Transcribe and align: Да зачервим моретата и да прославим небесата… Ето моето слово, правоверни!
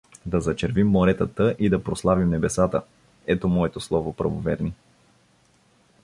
Да 0.25 0.39
зачервим 0.41 0.87
моретата 0.87 1.55
и 1.59 1.69
да 1.69 1.83
прославим 1.83 2.29
небесата… 2.29 2.81
Ето 3.27 3.47
моето 3.47 3.79
слово, 3.79 4.13
правоверни! 4.13 4.73